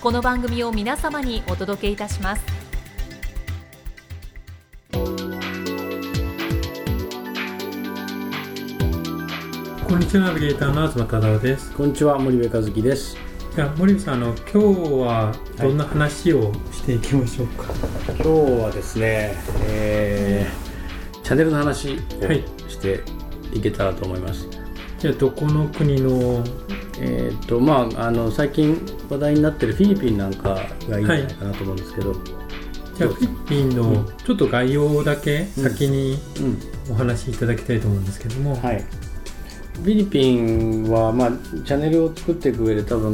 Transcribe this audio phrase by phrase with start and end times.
[0.00, 2.42] この番組を皆様にお届けいたします。
[9.86, 11.70] こんにちはナビゲーターの東忠夫です。
[11.72, 13.14] こんにちは森部和樹です。
[13.54, 14.58] じゃあ森部さんあの今日
[15.02, 17.64] はどんな話をしていきましょうか、
[18.06, 18.28] 今日
[18.62, 19.34] はですね、
[19.66, 21.98] えー、チャンネルの話を
[22.70, 23.02] して
[23.52, 24.48] いけたらと思います、
[24.98, 26.42] じゃあどこの国の？
[27.02, 28.78] えーとまあ、あの最近
[29.10, 32.14] 話題になってるフィリピンなんかがいいんじゃないかなと思うんですけど、
[32.94, 36.18] じゃあフィリピンのちょっと概要だけ先に
[36.90, 38.84] お話しいただきたいと思うんですけども、はい、
[39.74, 43.12] フィリピンは、まあ、チャンネルを作っていく上で多分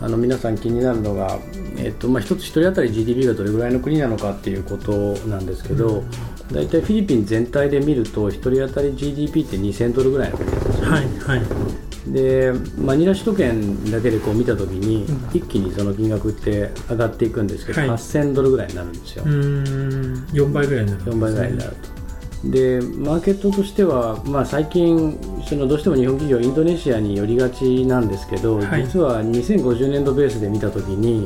[0.00, 1.38] あの皆さん気になるのが、
[1.78, 6.02] えっとまあ、一つ一人当たり GDP がどれぐらいの国なのかっていうことなんですけど、
[6.50, 10.72] 大体フィリピン全体で見ると一人当たり GDP って2000ドルぐらいの国ですよ。
[10.74, 10.90] ね。
[10.90, 17.90] はいはいでマニラ首都圏だけでこう見たときに、一気にその金額って上がっていくんですけど、はい。
[17.90, 20.24] 8000ドルぐらいになるんですよ、うーん。
[20.32, 21.10] 4倍ぐらいになるね。
[21.12, 22.02] 4倍ぐらいになると。
[22.50, 28.84] でマーケットとしては、まあ、最近そのどうしても日本企業インドネシアに寄りがちなんですけど、はい。
[28.84, 31.24] 実は2050年度ベースで見たときに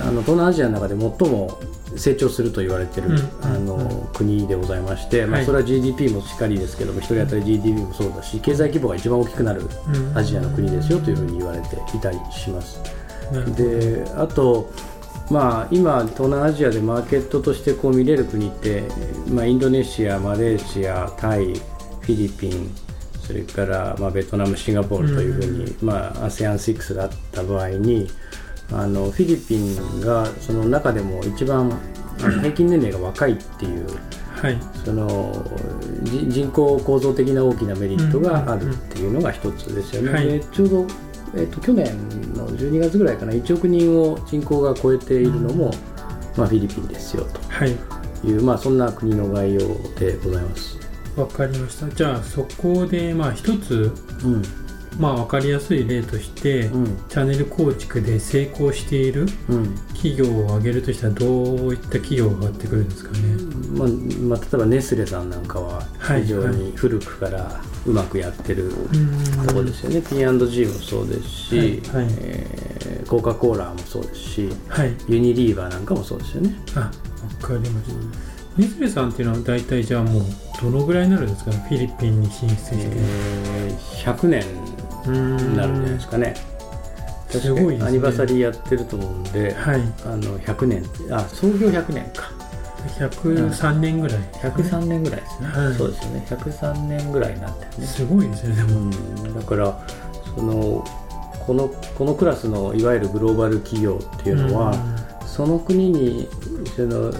[0.00, 1.58] あの東南アジアの中で最も
[1.96, 3.18] 成長すると言われている、うん。
[3.42, 5.46] あの国でございまして、まあ、はい。
[5.46, 10.18] それは GDP もしっかりですけども、一人当たり GDP もそうだし経済規模が一番大きくなるうん。
[10.18, 12.80] アジアの国ですよというふうに言われていたりします。
[13.56, 14.70] であと、
[15.30, 18.84] まあ、今、東南アジアでマーケットとしてこう見れる国って、
[19.28, 22.72] まあ、インドネシア、マレーシア、タイ、フィリピン、
[23.26, 28.08] それから、まあ、ベトナム、シンガポールというふうに、まあ、ASEAN6 があった場合に
[28.72, 31.78] あのフィリピンがその中でも一番
[32.18, 33.86] 平均年齢が若いっていう
[34.36, 34.58] はい。
[34.84, 35.32] その
[36.02, 40.12] じ人口構造的な大きなメリットがあるっていうのが一つですよね。
[40.12, 40.26] はい。
[40.26, 40.86] でちょうど、
[41.34, 41.86] えっと去年
[42.34, 45.70] の12月ぐらいかな1億人を人口が超えているのも、
[46.36, 47.74] まあ、フィリピンですよはい。
[48.20, 49.60] という、まあ、そんな国の概要
[49.98, 50.78] でございます。
[51.16, 51.88] わかりました。
[51.88, 53.90] じゃあそこでまあ一つ
[54.22, 54.42] うん
[54.98, 56.86] まあ分かりやすい例として、うん。
[57.08, 59.74] チャンネル構築で成功しているうん。
[59.94, 63.18] 企業を挙げるとしたらどういった企業が上がってくるんですかね、
[63.72, 66.22] まあまあ、例えばネスレさんなんかははい。
[66.22, 69.46] 非常に古くからうまくやってるうん。
[69.46, 72.04] ところですよね、P&G もそうですし、はい。
[72.04, 72.14] はい。
[72.20, 72.66] えー
[73.06, 74.92] コカ・コーラもそうですしはい。
[75.06, 76.56] ユニリーバーなんかもそうですよね。
[76.74, 76.90] あわ
[77.40, 78.60] かりました。
[78.60, 80.22] ネスレさんっていうのは大体じゃあもう
[80.60, 81.64] どのぐらいになるんですかね？
[81.68, 84.44] フィリピンに進出して、えー100年
[85.10, 86.34] になるんじゃないですかね。
[87.28, 87.88] すごいですね。
[87.88, 89.80] アニバーサリーやってると思うんで、はい。
[90.04, 90.84] あの100年。
[91.10, 92.30] あ創業100年か。
[92.86, 95.74] 103年ぐらい、103年ぐらいですね、はい。
[95.74, 96.26] そうですよね。
[96.28, 99.78] 103年ぐらいになってるね、すごいですねでも、うん、だから
[100.36, 100.84] その
[101.46, 104.72] このこのクラスのいわゆるグローバル企業っていうのは、
[105.26, 106.28] その国に
[106.76, 107.18] そのデ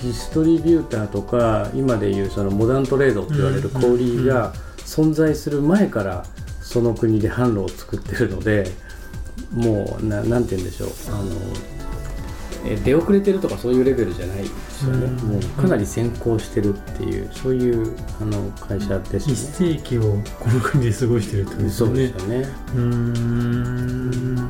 [0.00, 6.24] ィストリビューターとか今でいうそのモダントレードって言われる小売りが存在する前から
[6.68, 8.70] その国で販路を作ってるので
[9.50, 10.90] もうななんて言うんでしょう。
[11.08, 11.30] あの
[12.66, 15.16] え出遅れてるとかそういうレベルじゃないですよね、うん。
[15.16, 19.76] もうかなり先行してるっていうそういうあの会社です一ね。
[19.76, 22.48] 世紀をこの国で過ごしてるってことですそうでよねすよね。
[22.74, 24.34] うーん。
[24.36, 24.42] な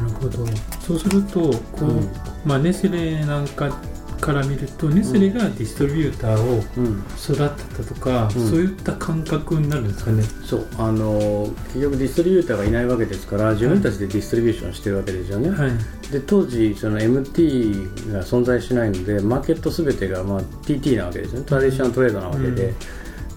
[0.00, 0.46] るほど。
[0.86, 2.08] そうするとこう、うん。
[2.44, 3.76] まあ、ネスレなんか
[4.18, 7.02] から見るとネスレがディストリビューターをうん。
[7.18, 8.30] 育てたとか、うん。
[8.50, 10.66] そういった感覚になるんですかね、そう。
[10.78, 15.70] あの結局ディストリビューターがいないわけですから自分たちでディストリビューションしてるわけですよね、はい。
[16.12, 21.46] で当時その MT が存在しないのでマーケットすべてが、まあ、TT なわけですよね。
[21.46, 22.74] トラディショナルトレードなわけで、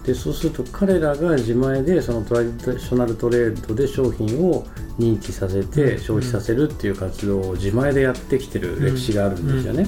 [0.04, 4.66] でそうすると彼らが自前でそのトラディショナルトレードで商品を
[4.98, 9.86] 認知させて消費させるっていう活動を自前でやってきてる歴史があるんですよね。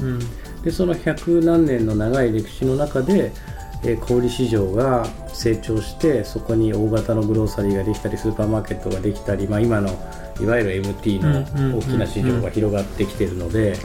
[0.64, 3.32] でその百何年の長い歴史の中で
[3.84, 9.90] え小売市場が成長してそこに大型のグローサリーができたりスーパーマーケットができたり、まあ、今の
[10.40, 13.76] いわゆる MT の大きな市場が広がってきてるので、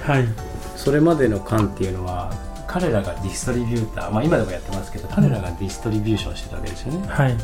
[0.76, 2.34] それまでの間っていうのは
[2.68, 7.08] 彼らがディストリビューター、まあ、今でもやってますけど彼らがディストリビューションしてたわけですよね。
[7.08, 7.38] はい。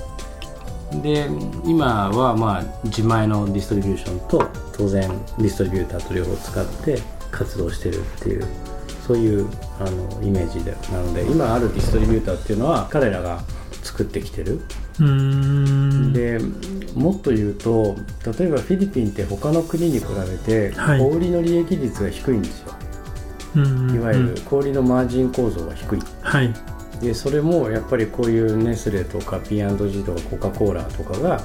[1.02, 1.28] で
[1.66, 4.48] 今はまあ自前のディストリビューションと
[4.78, 5.10] 当然
[5.40, 8.48] ディストリビューターと両方使って活動してるっていう
[9.06, 9.48] そういう
[9.80, 10.72] あのイメージで。
[10.92, 13.42] なので今あるディストリビューターっていうのは彼らが
[13.84, 14.62] 作ってきてる。
[16.14, 16.40] で
[16.96, 17.98] もっと言うと
[18.40, 22.72] 例えばフィリピンって他の国に比べて小売の利益率が低いんですよ、
[23.56, 26.54] はい、いわゆる小売のマージン構造が低い、はい、
[27.02, 31.44] でそれもやっぱりこういうネスレとか P&G とかコカ・コーラとかが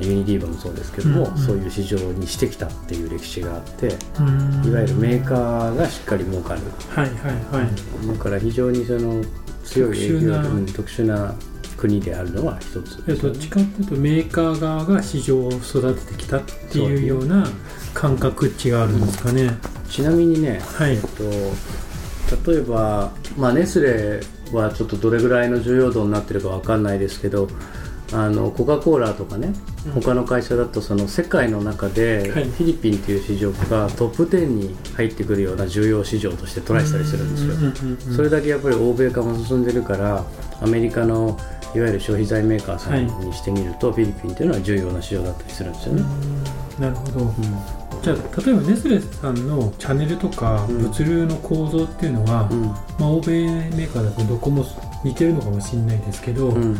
[0.00, 9.24] ユニディーバもそうですけども、うんうん、そういう市場にしてきたっていう歴史があっていわゆるメーカーがしっかり儲かる、はいはいはい、だから非常にその
[9.64, 11.34] 強い影響力特殊な
[11.76, 17.46] 国であるのは一つ、ね、どっちかというとメーカー側が市場を育ててきたっていうような
[17.94, 19.56] 感覚値があるんですかね、
[19.88, 20.94] ちなみにね、はい。
[20.94, 24.20] えっと、例えば、まあ、ネスレ
[24.52, 27.48] はちょっとどれぐらいの重要度になってるか分かんないですけど
[28.12, 29.52] あのコカ・コーラとかね、
[29.86, 40.24] うん、他の会社だとその世界の中でフィリピンという市場がトップ10に入ってくるような重要市場としてトライしたりしてるんですよ、それだけやっぱり欧米化も進んでるから
[40.62, 41.38] アメリカの
[41.74, 46.02] いわゆる消費財メーカーさんにしてみると、はい、フィリピンというのは重要な市場だったりするんですよね。
[46.78, 47.32] なるほど、うん、
[48.02, 54.64] じゃあ例えばネスレさんのチャンネルとか物流の構造っていうのは、うん、まあ、欧米メーカーだとどこも
[55.04, 56.78] 似てるのかもしれないですけど、うん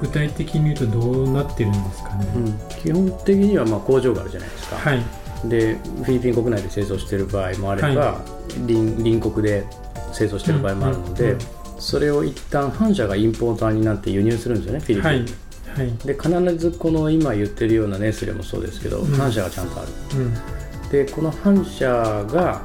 [0.00, 5.02] 具体的に言うとどうなってるんですかね、うん、基本的にはまあ工場があるじゃないですか、はい、
[5.44, 9.66] でフィリピン国内で製造している場合もあれば、はい、隣国で
[10.12, 15.24] 製造している場合もあるので、うんうんうん、それを一旦反社がインポーターになって輸入するんですよねフィリピン。
[15.24, 22.62] に、はい、で必ずこの今言ってるようなネスレもそうですけど、うん、反社がちゃんとある、うん、でこの反社が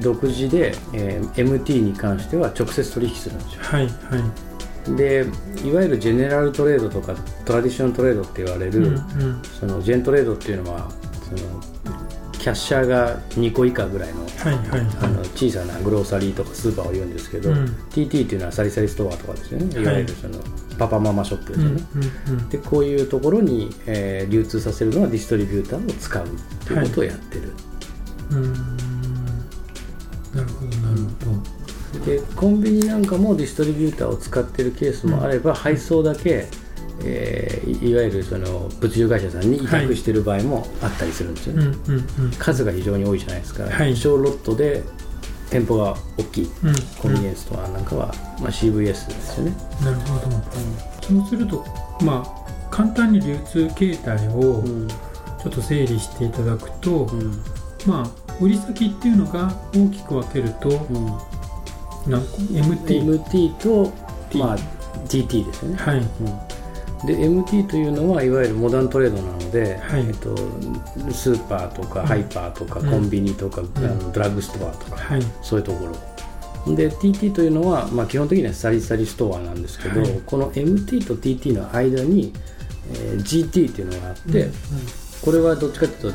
[0.00, 3.82] 独自で、えー、MT に関しては直接取引するんですよ、はい。
[3.82, 4.53] はい
[4.88, 5.26] で
[5.64, 7.14] いわゆるジェネラルトレードとか
[7.44, 8.90] トラディショントレードって言われる、うんう
[9.38, 10.90] ん、そのジェントレードっていうのは
[11.22, 11.38] その
[12.32, 19.80] キャッシャーが2個以下ぐらいのはいはいはい、あの小さなグローサリーとかスーパーを言うんですけど、うん、TT っていうのはサリサリストアとかですよね。
[19.80, 19.84] い。
[19.84, 20.38] わゆるその、
[20.78, 21.82] パパママショップですよね、
[22.50, 26.28] でこういうところに、えー、流通させるのはディストリビューターを使うっ
[26.66, 28.52] ていうことをやってる、はい、うん。
[30.34, 31.53] なるほどなるほど、
[32.00, 36.46] でコンビニなんかもディストリビューターを使っているケースもあれば、うん、配送だけ、
[37.04, 41.74] えー、いわゆるその物流会社さんに委託している場合もあったりするんですよね、はい
[42.38, 44.82] 数が非常に多いじゃないですか、はい、小ロットで
[45.50, 48.06] 店舗が大きい、うん、コンビニエンスストアなんかは、
[48.40, 49.56] まあ、CVS ですよね。
[49.82, 51.64] なるほど、うん、そうすると
[52.02, 54.64] まあ簡単に流通形態を
[55.40, 57.40] ちょっと整理していただくと、うん、
[57.86, 61.33] まあ売り先っていうのが大きく分けると、何個
[62.06, 63.92] MT, MT と、
[64.36, 64.58] まあ、
[65.08, 66.06] TT ですね、はい、うん。
[67.06, 70.36] で MT というのはいわゆるモダントレードなので、はい、えっと、
[71.12, 76.74] スーパーとかハイパーとか、コンビニとか、うん、あのドラッグストアとか、はい、そういうところ。
[76.74, 82.32] で TT というのは、まあ、基本的にはサリサリストアなんですけど、はい、この MT と TT の間に、
[82.90, 84.52] えー、GT っていうのがあって、うんうん
[85.22, 86.12] これはどっちかという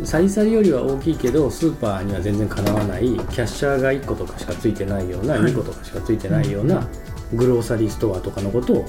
[0.00, 6.86] とサリサリよりは大きいけどスーパーには全然かなわないキャッシャーが1個とかしかついてないような、はい、2個とかしかついてないような
[7.34, 8.86] グローサリーストアとかのことを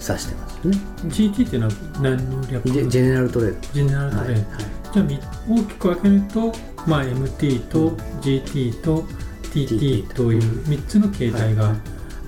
[0.00, 0.76] 指してますね。
[1.06, 3.60] GT っていうのは何の略ジェネラルトレード。
[3.72, 4.44] ジェネラルトレード、はいはい、
[4.92, 6.52] じゃあ大きく分けると、
[6.86, 9.04] まあ、MT と GT と
[9.52, 11.74] TT という3つの形態が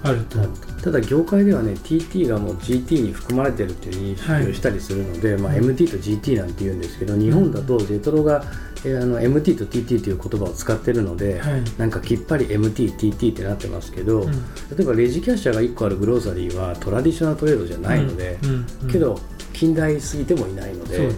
[0.02, 0.38] あると、
[0.84, 8.44] ただ業界ではね TT がもう GT に含まれてるっていう認識をしたりするので、はい、まあ、MT と GT なんて言うんですけど日本だとジェトロが、
[8.84, 14.36] えー、あの MT と TT という言葉を使ってるので、はい、なんかきっぱり MT、TT ってなってますけど、うん、例
[14.78, 18.66] えばレジキャッシャーが1個あるグローサリーはトラディショナルトレードじゃないので、うん。
[18.82, 19.18] うん、けど
[19.54, 21.14] 近代すぎてもいないので、ね、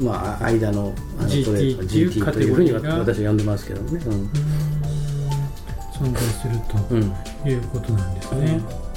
[0.00, 4.00] まあ、間のあのトレード GT というふうに私は呼んでますけどね。
[4.06, 4.30] うん。
[5.92, 6.54] 存在する
[7.42, 8.91] ということなんですね。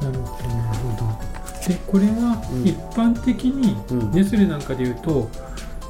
[0.00, 0.48] なるほど。
[0.48, 3.76] なるほどでこれは一般的に
[4.12, 5.28] ネスレなんかでいうと、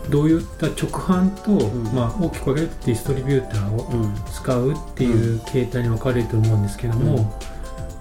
[0.09, 3.87] どういった直販と、うん、まあ、大きく分けるとディストリビューターを
[4.33, 7.33] 使うっていう形態に分かれると思うんですけども、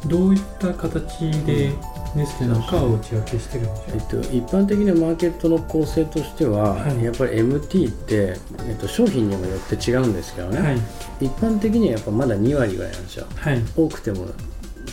[0.04, 1.74] うん、どういった形で
[2.16, 7.04] ネスレなんかは内訳してるんでしょえっと、一般的なマーケットの構成としては、はい。
[7.04, 8.38] やっぱり MT って、
[8.68, 10.78] えっと、商品にもよって違うんですけどね、はい。
[11.22, 13.28] 一般的にはやっぱまだ2割ぐらいなんですよ。
[13.36, 13.62] はい。
[13.75, 14.25] 多くても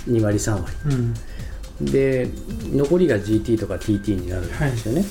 [0.08, 1.14] 2割3割うん。
[1.80, 2.28] で
[2.72, 5.04] 残りが GT とか TT になるんですよね、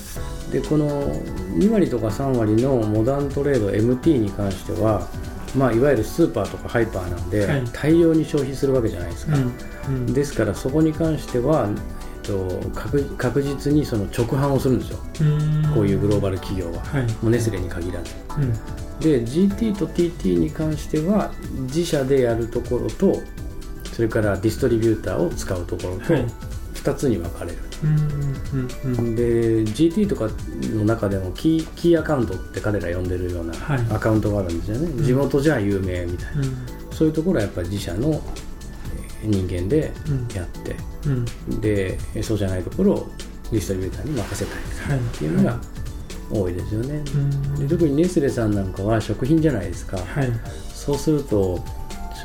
[0.50, 1.14] でこの
[1.58, 5.08] 2割とか3割のモダントレード MT に関しては、
[5.56, 7.64] まあ、いわゆるスーパーとかハイパーなんで、はい。
[7.72, 10.12] 大量に消費するわけじゃないですか、うん。
[10.12, 11.68] ですからそこに関しては、
[12.24, 14.98] えっと、確確実にその直販をするんですよ。
[15.20, 15.72] うん。
[15.72, 17.02] こういうグローバル企業は、はい。
[17.02, 18.12] もうネスレに限らず。
[18.38, 18.52] うん。
[19.00, 23.20] で GT と TT に関しては自社でやるところと
[23.96, 26.26] それからディストリビューターを使うところとはい。
[26.74, 27.56] 2つに分かれる、
[29.16, 30.28] で GT とか
[30.74, 33.80] の中でもキーキーアカウントって彼ら呼んでるようなはい。
[33.90, 36.54] アカウントがあるんですよね、地元じゃ有名みたいな、うん。
[36.92, 38.22] そういうところはやっぱり自社の
[39.22, 40.28] えー人間でうん。
[40.36, 40.76] やって、
[41.06, 41.60] うん。
[41.60, 43.08] でそうじゃないところを
[43.50, 44.98] ディストリビューターに任せたい。
[44.98, 45.58] っていうのが
[46.30, 47.54] 多いですよね、うん。
[47.56, 50.30] で特にネスレさんなんかは食品じゃないですか、はい。
[50.72, 51.64] そうすると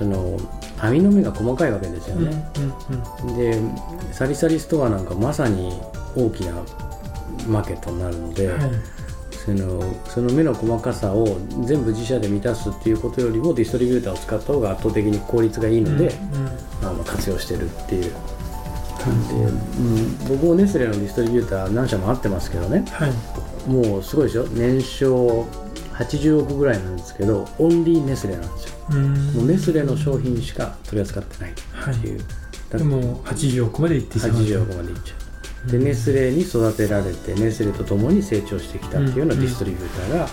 [0.02, 0.36] その
[0.80, 2.44] 網の目が細かいわけですようんね、
[3.22, 3.38] うん。
[3.38, 3.62] で
[4.12, 5.80] サリサリストアなんかまさに
[6.16, 6.54] 大きな
[7.48, 8.60] マーケットになるので、はい。
[9.32, 16.90] そのその目の細かさを全部自社で満たすっていうことよりもディストリビューターを使った方が圧倒的に効率がいいので、うんうん。
[16.90, 18.12] あの活用してるっていう。
[19.00, 19.30] 感じ。
[19.30, 22.86] で、うん、僕もネスレのディストリビューター何社もあってますけどね。
[22.90, 23.12] はい。
[23.70, 25.46] もうすごいですよ年商
[26.04, 28.76] 80億ぐらいなんですけどオンリーネスレなんですよ。
[28.92, 29.34] うん。
[29.34, 32.22] もうネスレの商品しか取り扱ってないっていう、
[32.70, 34.38] だでも80億までいってしまう。
[34.38, 35.16] 80億までいっちゃ
[35.68, 35.72] う。
[35.72, 40.28] でネスレに育てられてネスレと共に成長してきたっていうようなディストリビューターが、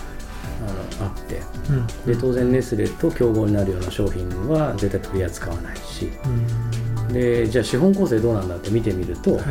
[1.01, 1.41] あのあって。
[1.69, 1.87] うん。
[2.13, 6.11] で当然ネスレと競合になるような商品は絶対取り扱わないし。
[6.25, 6.78] うん
[7.11, 9.43] でじゃあ資本構成どうなんだって見てみると、はい。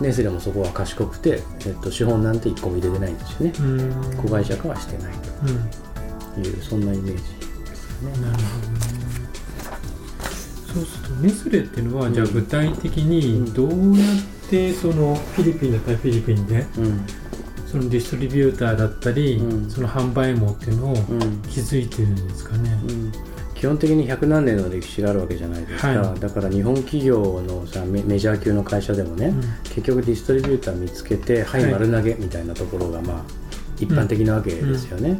[0.00, 3.52] ネスレもそこは賢くて、えっと、資本なんて1個も入れてないんですよね。
[3.60, 4.16] うん。
[4.16, 5.12] 子会社化はしてない
[6.36, 6.42] うん。
[6.42, 7.22] というそんなイメージ
[7.64, 8.10] ですかね。
[8.10, 8.78] なるほどね。
[10.74, 17.06] そうするとネスレっていうのは、じゃあ具体的にどうやってそのフィリピンだったらフィリピンでうん。
[17.70, 19.70] そのディストリビューターだったり、うん。
[19.70, 21.42] その販売網っていうのをうん。
[21.42, 23.12] 築いてるんですかね、うん
[23.64, 26.20] 基本的に100何年の歴史があるわけじゃないですか、はい。
[26.20, 29.40] だから日本企業のさメメジャー級の会社でもね、うん。
[29.70, 31.62] 結局ディストリビューター見つけてはい。
[31.62, 33.22] はい丸投げみたいなところがまあ
[33.80, 35.18] 一般的なわけですよね、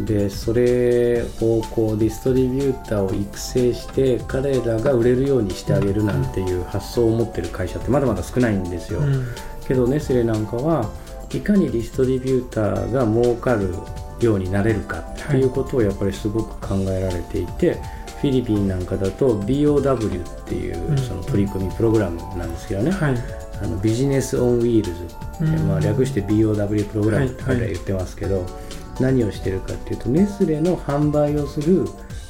[0.00, 9.26] でそれをこうディストリビューターを育成して彼らが売れるようにしてあげるなんていう発想を持ってる会社ってまだまだ少ないんですよ、うん。
[9.66, 10.90] けどネスレなんかは
[11.32, 13.74] いかにディストリビューターが儲かる
[14.20, 17.74] ようになれるかっていうことをやっぱりすごく考えられていて、
[18.20, 23.14] フィリピンなんかだと BOW っていううんその取り組みプログラムなんですけどね、はい。
[23.62, 25.06] あの Business on Wheels っ
[25.38, 25.68] て、うん。
[25.68, 28.44] まあ、略して BOW プログラムって言ってますけど、
[29.00, 31.86] 何をしてるかっていうとネスレの販売をする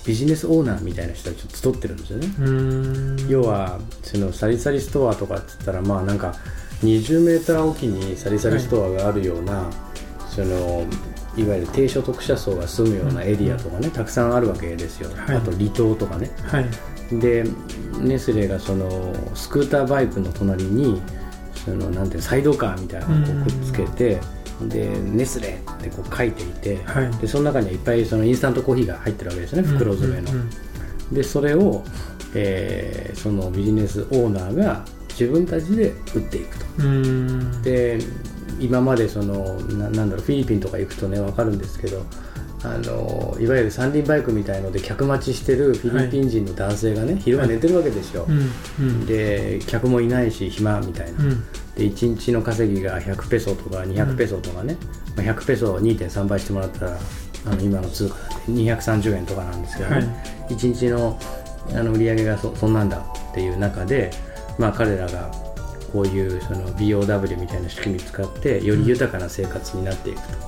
[0.06, 3.28] ビジネスオーナーみたいな人たちを集ってるんですよね、うん。
[3.28, 6.34] 要はそのサリサリストアとかっつったらまあなんか
[6.82, 9.70] 20メーターおきにサリサリストアがあるような、
[10.28, 10.84] その
[11.38, 15.36] いわゆる低所得者層が住むようなエリアとかね、たくさんあるわけですよ、はい。
[15.36, 16.30] あと離島とかね。
[16.44, 16.66] はい。
[17.20, 17.44] で
[18.00, 21.00] ネスレがそのスクーターバイクの隣に
[21.54, 24.20] そのなんていうのサイドカーみたいなのをこうくっつけて、
[24.62, 27.10] でネスレってこう書いていて、はい。
[27.18, 30.30] でその中にはいっぱいそのインスタントコーヒーが入ってるわけですね袋詰めの。
[31.12, 31.84] でそれを、
[32.34, 36.66] えーそのビジネスオーナーが自分たちで売っていくと。
[36.78, 37.62] うん。
[37.62, 37.98] で
[38.60, 42.04] 今までそのななんだろうフィリピンとか行くとね分かるんですけど
[42.64, 49.06] あのいわゆる三輪バイクみたいので客待ちしてるフィリピン人の男性がね、昼間寝てるわけですよ、うんうん。
[49.06, 51.42] で客もいないし暇みたいな、うん。
[51.76, 54.76] で1日の稼ぎが100ペソとか200ペソとかね、
[55.16, 56.98] まあ、100ペソを2.3倍してもらったら
[57.46, 60.06] あの今の通貨なんで230円とかなんですけどね、はい。
[60.54, 61.18] 1日の
[61.70, 64.10] あの売り上げがそそんなんだっていう中で、
[64.58, 65.30] まあ、彼らが
[65.92, 70.38] こういうその BOW みたいな仕組み使ってより豊かな生活になっていくと。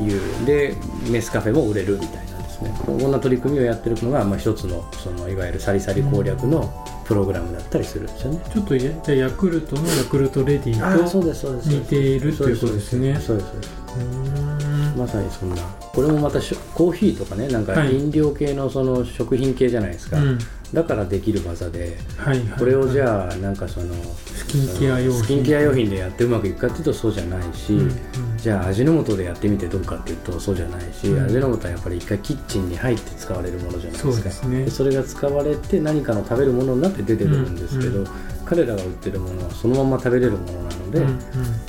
[0.00, 0.76] いうで
[1.10, 2.74] メスカフェも売れるみたいなんですね。
[2.84, 6.70] こんな取り組みをやってるのが、まあ、一つのそのいわゆるサリサリ攻略の
[7.06, 8.40] プログラムだったりするんですよね。
[8.52, 13.18] ちょっとやじゃあヤクルトのヤクルトレディと似ているということですね。
[13.18, 15.56] そうですそうですうんまさにそんな。
[15.94, 16.38] これもまた
[16.74, 17.96] コーヒーとかねなんかはい。
[17.98, 20.38] 飲料系のその食品系じゃないですか、うん
[20.72, 25.22] だからできる技で、はいはいはい、これをじゃあなんかそのスキンケア用品。
[25.22, 28.36] スキンケア用品でやってうまくいくかっていうとそうじゃないし、うんうん。
[28.38, 31.24] じゃあ味の素でやってみてどうかっていうとそうじゃないし、うん。
[31.26, 34.12] 味の素はやっぱり一回キッチンに入って使われるものじゃないですか。
[34.12, 34.70] そうですね。
[34.70, 38.08] それが使われて何かの食べるものになって出てくるんですけど、うんう
[38.44, 41.18] 彼らが売ってるものはそのまま食べれるものなので、うんうん。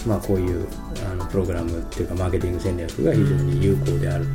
[0.08, 0.68] まあ、こういう
[1.10, 4.26] あのプログラムっていうかマーケティング戦略が非常に有効である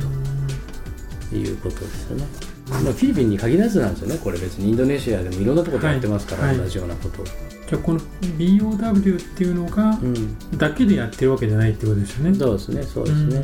[1.29, 2.48] ということですよね。
[2.69, 7.25] まあ、フィリピンに限らずなんですよね、これ別にインドネシアでもいろんなところでやってますから、はいはい同じようなことを。
[7.25, 12.37] じゃあこの BOW っていうのがうんだけでやってるわけじゃないってことですよね？
[12.37, 13.39] そうですね、そうですね。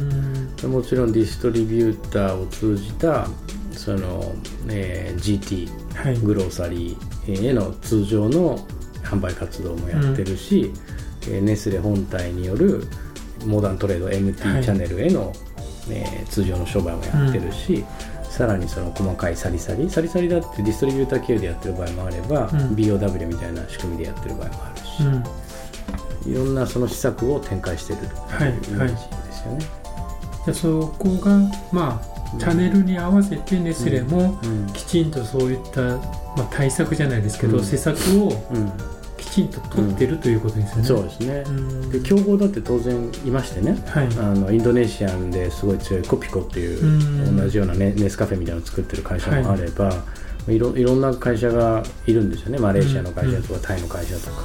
[0.63, 0.67] ね。
[0.67, 3.27] もちろんディストリビューターを通じた
[3.71, 4.33] その、
[4.67, 6.17] えー GT はい。
[6.17, 8.57] グローサリーへの通常の
[9.03, 10.71] 販売活動もやってるし、
[11.27, 12.87] えーネスレ本体による
[13.45, 15.31] モダントレード MT はいチャンネルへの、
[15.89, 17.85] えー通常の商売もやってるし、
[18.35, 22.75] さらにその細かいサリサリサリサリだってディストリビューター経由でやってる場合もあれば、うん。
[22.75, 25.03] BOW みたいな仕組みでやってる場合もあるし、
[26.25, 26.31] うん。
[26.33, 29.59] いろんなその施策を展開してるというはいイメージですよね。
[29.59, 31.39] じゃあそこが
[31.71, 34.67] まあチャンネルに合わせてネスレもうん。
[34.73, 35.99] きちんとそういった、ま
[36.39, 37.63] あ、対策じゃないですけど、うん。
[37.63, 38.94] 施策をうん
[39.35, 40.83] きちんと取ってるということですよね。
[40.85, 41.43] そうですね。
[41.45, 41.89] うん。
[41.91, 44.07] で競合だって当然いましてね、はい。
[44.17, 47.37] あのインドネシアンですごい強いコピコっていう、うん。
[47.37, 49.91] 同じようなネネスカフェみたいなのを作ってる会社もあれば、
[50.47, 52.59] い、ろいろんな会社がいるんですよね。
[52.59, 54.43] マレーシアの会社とか、タイの会社とか。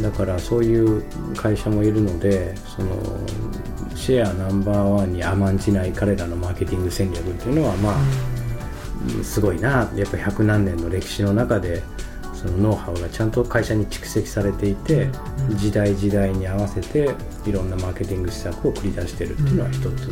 [0.00, 1.04] だからそういう
[1.36, 2.96] 会社もいるのでその
[3.94, 7.94] シェアナンバーワンに甘んじない彼らのマーケティング戦略っていうのはまあ、
[9.22, 9.92] すごいな。
[9.94, 11.82] やっぱ百何年の歴史の中で
[12.42, 15.08] そのノウハウがちゃんと会社に蓄積されていて、
[15.48, 15.56] うん。
[15.56, 17.10] 時代時代に合わせて
[17.46, 20.10] いろんなマーケティング施策を繰り出してるっていうのは一つ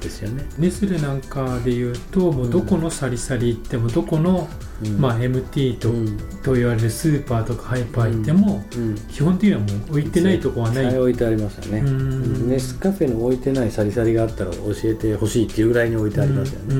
[0.00, 0.44] ですよね。
[0.58, 4.48] ネスレなんかで言うともうどこのサリサリ行ってもどこの、
[4.84, 5.00] うん。
[5.00, 6.18] まあ、MT と,、うん。
[6.42, 8.94] と言われるスーパーとかハイパー行っても、うん。
[9.08, 10.98] 基本的にはもう置いてないとこはない。
[10.98, 11.78] 置いてありますよね。
[11.78, 12.48] うん。
[12.48, 16.74] ネスカフェの置いてないサリサリがあったら教えてほしいっていうぐらいに置いてありますよね。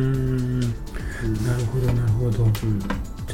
[1.25, 2.47] なるほどなるほど。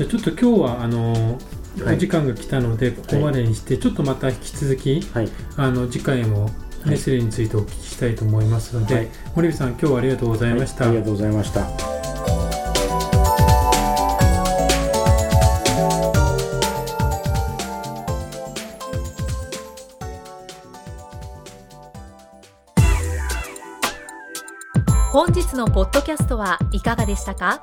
[0.00, 1.38] うんじゃあちょっと今日はあの
[1.85, 1.97] はい。
[1.97, 6.50] お時間が来たのでここまでにして、ちょっとまた引き続きはい、あの次回も
[6.85, 9.09] ネスレについてお聞きしたいと思いますので、はい。
[9.37, 10.87] 森部さん今日はありがとうございました。
[10.87, 10.97] はい。
[10.97, 11.69] ありがとうございました。
[25.12, 27.62] 本日のポッドキャストはいかがでしたか？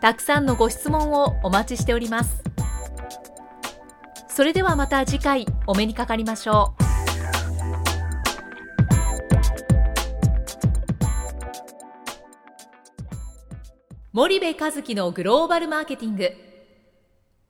[0.00, 2.42] たくさんのご質問をお待ちしております。
[4.28, 6.82] それではまた次回お目にかかりましょう。
[14.12, 16.30] 森部和樹のグローバルマーケティング。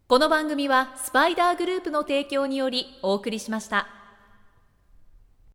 [0.09, 4.00] この番組はスパイダーグループの提供によりお送りしました。